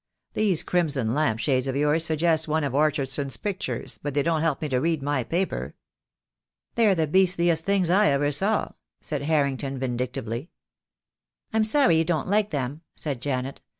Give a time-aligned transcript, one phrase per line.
[0.33, 4.59] Those crimson lamp shades of yours suggest one of Orchardson's pictures, but they don't help
[4.63, 5.75] me to read my paper."
[6.73, 10.49] "They're the beastliest things I ever saw," said Har rington vindictively.
[11.53, 13.61] "I'm sorry you don't like them," said Janet.